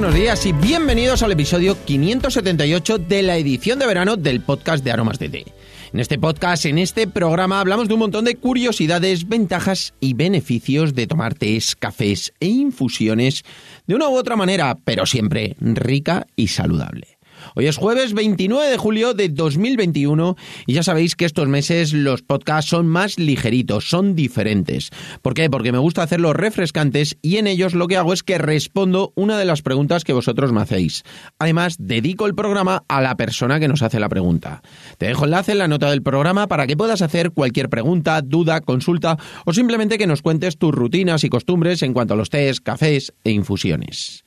[0.00, 4.92] buenos días y bienvenidos al episodio 578 de la edición de verano del podcast de
[4.92, 5.44] Aromas de Té.
[5.92, 10.94] En este podcast, en este programa, hablamos de un montón de curiosidades, ventajas y beneficios
[10.94, 13.42] de tomar tés, cafés e infusiones
[13.88, 17.17] de una u otra manera, pero siempre rica y saludable.
[17.54, 22.22] Hoy es jueves 29 de julio de 2021 y ya sabéis que estos meses los
[22.22, 24.90] podcasts son más ligeritos, son diferentes.
[25.22, 25.50] ¿Por qué?
[25.50, 29.38] Porque me gusta hacerlos refrescantes y en ellos lo que hago es que respondo una
[29.38, 31.04] de las preguntas que vosotros me hacéis.
[31.38, 34.62] Además, dedico el programa a la persona que nos hace la pregunta.
[34.98, 38.60] Te dejo enlace en la nota del programa para que puedas hacer cualquier pregunta, duda,
[38.60, 42.60] consulta o simplemente que nos cuentes tus rutinas y costumbres en cuanto a los tés,
[42.60, 44.24] cafés e infusiones.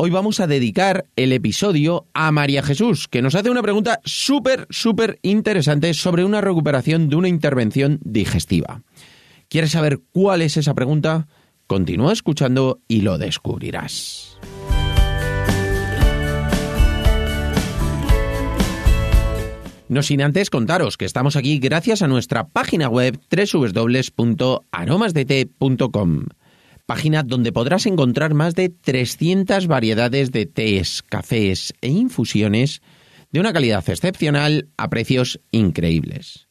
[0.00, 4.68] Hoy vamos a dedicar el episodio a María Jesús, que nos hace una pregunta súper,
[4.70, 8.82] súper interesante sobre una recuperación de una intervención digestiva.
[9.48, 11.26] ¿Quieres saber cuál es esa pregunta?
[11.66, 14.38] Continúa escuchando y lo descubrirás.
[19.88, 26.26] No sin antes contaros que estamos aquí gracias a nuestra página web www.aromasdete.com
[26.88, 32.80] página donde podrás encontrar más de 300 variedades de tés, cafés e infusiones
[33.30, 36.48] de una calidad excepcional a precios increíbles.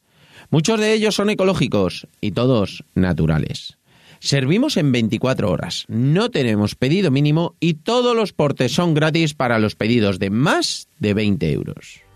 [0.48, 3.78] Muchos de ellos son ecológicos y todos naturales.
[4.20, 9.58] Servimos en 24 horas, no tenemos pedido mínimo y todos los portes son gratis para
[9.58, 12.07] los pedidos de más de 20 euros.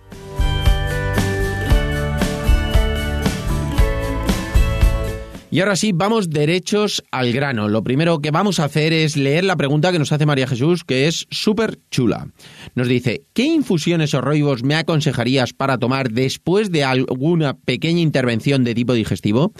[5.53, 7.69] Y ahora sí, vamos derechos al grano.
[7.69, 10.83] Lo primero que vamos a hacer es leer la pregunta que nos hace María Jesús,
[10.83, 12.28] que es súper chula.
[12.75, 18.64] Nos dice, ¿qué infusiones o roibos me aconsejarías para tomar después de alguna pequeña intervención
[18.64, 19.53] de tipo digestivo?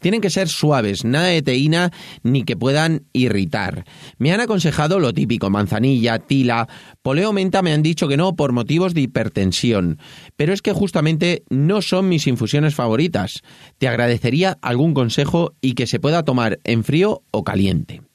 [0.00, 1.90] Tienen que ser suaves, nada de teína
[2.22, 3.84] ni que puedan irritar.
[4.18, 6.68] Me han aconsejado lo típico, manzanilla, tila,
[7.02, 9.98] poleo menta me han dicho que no por motivos de hipertensión.
[10.36, 13.42] Pero es que justamente no son mis infusiones favoritas.
[13.78, 18.07] Te agradecería algún consejo y que se pueda tomar en frío o caliente.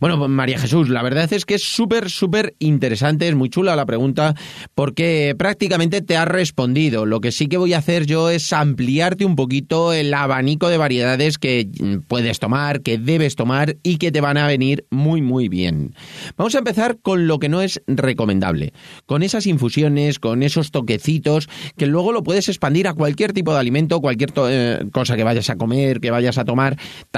[0.00, 3.86] Bueno, María Jesús, la verdad es que es súper, súper interesante, es muy chula la
[3.86, 4.34] pregunta,
[4.74, 7.06] porque prácticamente te ha respondido.
[7.06, 10.76] Lo que sí que voy a hacer yo es ampliarte un poquito el abanico de
[10.76, 15.22] variedades que mm, puedes tomar, que debes tomar y que te van a venir muy,
[15.22, 15.94] muy bien.
[16.36, 18.72] Vamos a empezar con lo que no es recomendable,
[19.06, 23.60] con esas infusiones, con esos toquecitos, que luego lo puedes expandir a cualquier tipo de
[23.60, 26.76] alimento, cualquier eh, cosa que vayas a comer, que vayas a tomar,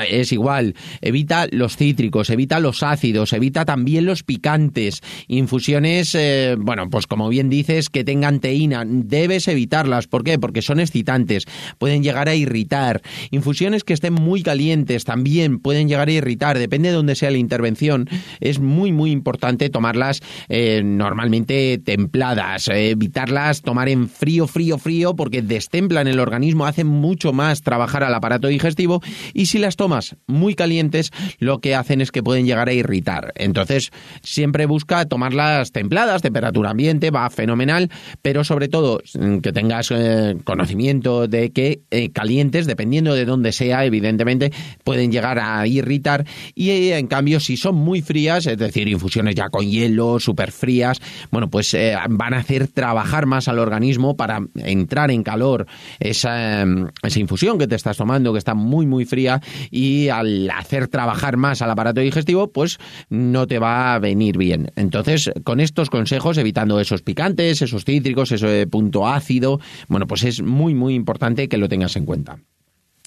[0.09, 0.75] es igual.
[1.01, 7.29] Evita los cítricos, evita los ácidos, evita también los picantes, infusiones, eh, bueno, pues como
[7.29, 10.07] bien dices, que tengan teína, debes evitarlas.
[10.07, 10.39] ¿Por qué?
[10.39, 11.47] Porque son excitantes,
[11.79, 13.03] pueden llegar a irritar.
[13.31, 17.39] Infusiones que estén muy calientes también pueden llegar a irritar, depende de dónde sea la
[17.39, 18.09] intervención.
[18.41, 25.15] Es muy, muy importante tomarlas eh, normalmente templadas, eh, evitarlas tomar en frío, frío, frío,
[25.15, 30.17] porque destemplan el organismo, hacen mucho más trabajar al aparato digestivo y si las tomas
[30.27, 33.33] muy calientes, lo que hacen es que pueden llegar a irritar.
[33.37, 33.91] Entonces,
[34.23, 37.91] siempre busca tomarlas templadas, temperatura ambiente, va fenomenal,
[38.23, 43.53] pero sobre todo mm, que tengas eh, conocimiento de que eh, calientes, dependiendo de dónde
[43.53, 44.53] sea, evidentemente,
[44.85, 46.25] pueden llegar a irritar
[46.55, 50.53] y eh, en cambio si son muy frías, es decir, infusiones ya con hielo, súper
[50.53, 51.01] frías,
[51.31, 51.77] bueno, pues
[52.09, 55.67] van a hacer trabajar más al organismo para entrar en calor
[55.99, 56.65] esa,
[57.03, 59.41] esa infusión que te estás tomando, que está muy, muy fría,
[59.71, 62.79] y al hacer trabajar más al aparato digestivo, pues
[63.09, 64.71] no te va a venir bien.
[64.77, 70.43] Entonces, con estos consejos, evitando esos picantes, esos cítricos, ese punto ácido, bueno, pues es
[70.43, 72.39] muy, muy importante que lo tengas en cuenta.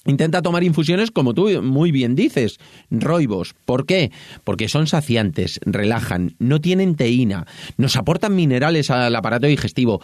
[0.06, 2.58] Intenta tomar infusiones como tú muy bien dices,
[2.90, 3.54] roibos.
[3.64, 4.12] ¿Por qué?
[4.44, 7.46] Porque son saciantes, relajan, no tienen teína,
[7.78, 10.02] nos aportan minerales al aparato digestivo,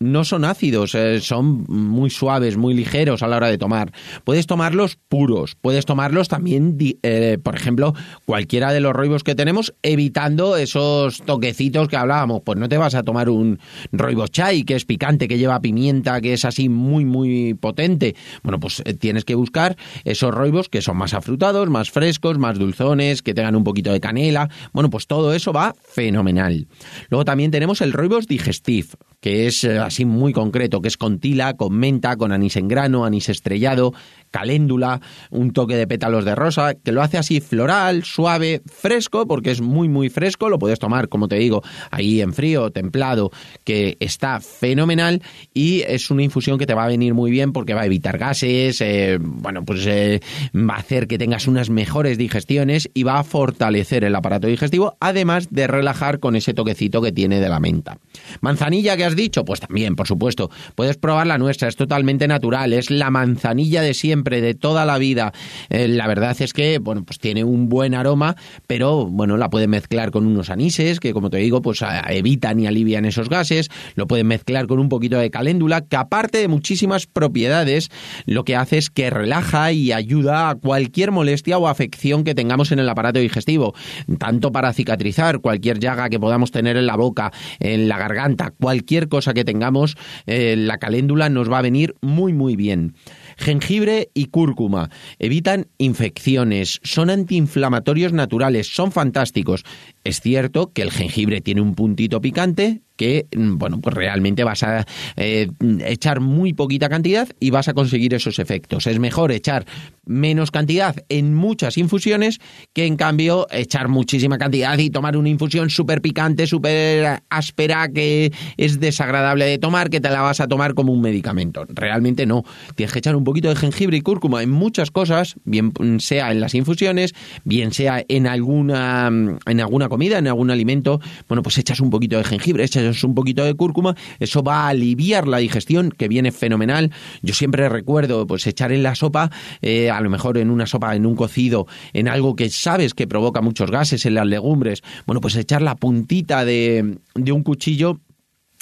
[0.00, 3.92] no son ácidos, eh, son muy suaves, muy ligeros a la hora de tomar.
[4.24, 7.94] Puedes tomarlos puros, puedes tomarlos también, eh, por ejemplo,
[8.24, 12.42] cualquiera de los roibos que tenemos, evitando esos toquecitos que hablábamos.
[12.44, 13.58] Pues no te vas a tomar un
[13.90, 18.14] roibo chai, que es picante, que lleva pimienta, que es así muy, muy potente.
[18.42, 22.58] Bueno, pues eh, tienes que buscar esos roibos que son más afrutados, más frescos, más
[22.58, 24.48] dulzones, que tengan un poquito de canela.
[24.72, 26.68] Bueno, pues todo eso va fenomenal.
[27.08, 31.18] Luego también tenemos el roibos digestif que es eh, así muy concreto, que es con
[31.18, 33.92] tila, con menta, con anís en grano, anís estrellado,
[34.30, 35.00] caléndula,
[35.30, 39.60] un toque de pétalos de rosa, que lo hace así floral, suave, fresco, porque es
[39.60, 40.48] muy, muy fresco.
[40.48, 43.30] Lo puedes tomar, como te digo, ahí en frío, templado,
[43.64, 45.22] que está fenomenal
[45.52, 48.18] y es una infusión que te va a venir muy bien porque va a evitar
[48.18, 50.20] gases, eh, bueno, pues eh,
[50.54, 54.96] va a hacer que tengas unas mejores digestiones y va a fortalecer el aparato digestivo,
[55.00, 57.98] además de relajar con ese toquecito que tiene de la menta.
[58.40, 62.72] Manzanilla que has dicho, pues también, por supuesto, puedes probar la nuestra, es totalmente natural,
[62.72, 65.32] es la manzanilla de siempre, de toda la vida.
[65.70, 69.68] Eh, la verdad es que, bueno, pues tiene un buen aroma, pero bueno, la puedes
[69.68, 74.06] mezclar con unos anises que, como te digo, pues evitan y alivian esos gases, lo
[74.06, 77.90] pueden mezclar con un poquito de caléndula, que aparte de muchísimas propiedades,
[78.26, 82.72] lo que hace es que relaja y ayuda a cualquier molestia o afección que tengamos
[82.72, 83.74] en el aparato digestivo,
[84.18, 88.97] tanto para cicatrizar cualquier llaga que podamos tener en la boca, en la garganta, cualquier
[89.06, 89.96] cosa que tengamos,
[90.26, 92.96] eh, la caléndula nos va a venir muy muy bien.
[93.36, 94.90] Jengibre y cúrcuma
[95.20, 99.64] evitan infecciones, son antiinflamatorios naturales, son fantásticos.
[100.02, 104.62] Es cierto que el jengibre tiene un puntito picante, que, mm, bueno, pues realmente vas
[104.64, 104.84] a
[105.16, 105.48] eh,
[105.86, 108.86] echar muy poquita cantidad y vas a conseguir esos efectos.
[108.86, 109.64] Es mejor echar
[110.04, 112.40] menos cantidad en muchas infusiones
[112.72, 118.32] que en cambio echar muchísima cantidad y tomar una infusión súper picante, súper áspera, que
[118.56, 121.64] es desagradable de tomar, que te la vas a tomar como un medicamento.
[121.68, 122.44] Realmente no.
[122.74, 126.40] Tienes que echar un poquito de jengibre y cúrcuma en muchas cosas, bien sea en
[126.40, 127.14] las infusiones,
[127.44, 131.00] bien sea en alguna, en alguna comida, en algún alimento.
[131.28, 134.68] Bueno, pues echas un poquito de jengibre, echas un poquito de cúrcuma, eso va a
[134.68, 136.90] aliviar la digestión, que viene fenomenal.
[137.22, 139.30] Yo siempre recuerdo, pues, echar en la sopa,
[139.62, 143.06] eh, a lo mejor en una sopa, en un cocido, en algo que sabes que
[143.06, 148.00] provoca muchos gases, en las legumbres, bueno, pues echar la puntita de, de un cuchillo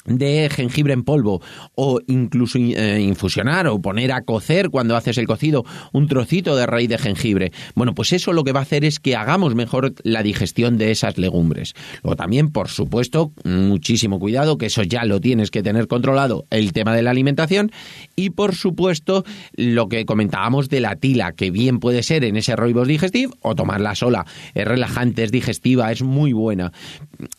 [0.07, 1.41] de jengibre en polvo
[1.75, 6.65] o incluso eh, infusionar o poner a cocer cuando haces el cocido un trocito de
[6.65, 7.51] raíz de jengibre.
[7.75, 10.91] Bueno, pues eso lo que va a hacer es que hagamos mejor la digestión de
[10.91, 11.73] esas legumbres.
[12.03, 16.73] Luego también, por supuesto, muchísimo cuidado, que eso ya lo tienes que tener controlado, el
[16.73, 17.71] tema de la alimentación
[18.15, 19.23] y por supuesto
[19.55, 23.55] lo que comentábamos de la tila, que bien puede ser en ese roibos digestivo o
[23.55, 24.25] tomarla sola.
[24.53, 26.71] Es relajante, es digestiva, es muy buena.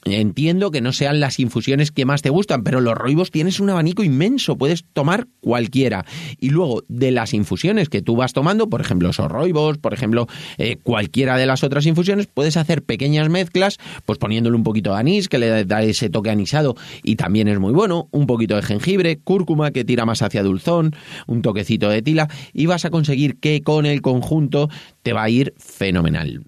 [0.05, 2.31] Entiendo que no sean las infusiones que más te
[2.65, 6.05] pero los roibos tienes un abanico inmenso, puedes tomar cualquiera.
[6.39, 10.27] Y luego, de las infusiones que tú vas tomando, por ejemplo, esos roibos, por ejemplo,
[10.59, 14.99] eh, cualquiera de las otras infusiones, puedes hacer pequeñas mezclas, pues poniéndole un poquito de
[14.99, 18.63] anís, que le da ese toque anisado y también es muy bueno, un poquito de
[18.63, 20.95] jengibre, cúrcuma, que tira más hacia dulzón,
[21.27, 24.69] un toquecito de tila, y vas a conseguir que con el conjunto
[25.03, 26.45] te va a ir fenomenal.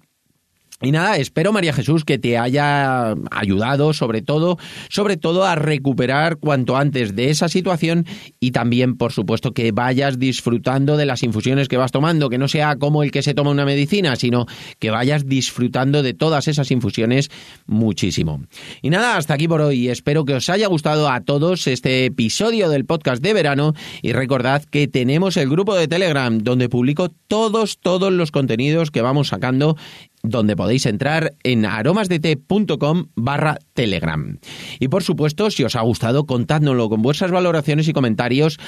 [0.81, 4.57] Y nada, espero María Jesús que te haya ayudado sobre todo,
[4.89, 8.05] sobre todo a recuperar cuanto antes de esa situación
[8.39, 12.47] y también, por supuesto, que vayas disfrutando de las infusiones que vas tomando, que no
[12.47, 14.47] sea como el que se toma una medicina, sino
[14.79, 17.29] que vayas disfrutando de todas esas infusiones
[17.67, 18.41] muchísimo.
[18.81, 19.89] Y nada, hasta aquí por hoy.
[19.89, 24.63] Espero que os haya gustado a todos este episodio del podcast de verano y recordad
[24.63, 29.77] que tenemos el grupo de Telegram donde publico todos, todos los contenidos que vamos sacando
[30.23, 34.39] donde podéis entrar en aromasdete.com barra telegram.
[34.79, 38.59] Y por supuesto, si os ha gustado, contádnoslo con vuestras valoraciones y comentarios,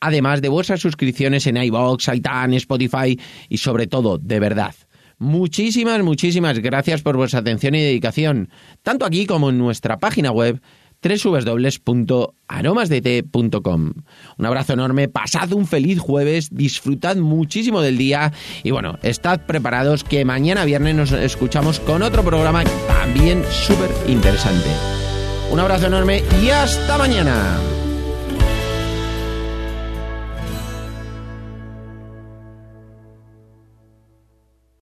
[0.00, 3.18] además de vuestras suscripciones en iVoox, iTunes, Spotify
[3.48, 4.74] y sobre todo, de verdad.
[5.18, 8.48] Muchísimas, muchísimas gracias por vuestra atención y dedicación,
[8.82, 10.60] tanto aquí como en nuestra página web
[11.02, 13.92] www.aromasdt.com.
[14.38, 18.32] Un abrazo enorme, pasad un feliz jueves, disfrutad muchísimo del día
[18.62, 24.70] y bueno, estad preparados que mañana viernes nos escuchamos con otro programa también súper interesante.
[25.50, 27.71] Un abrazo enorme y hasta mañana.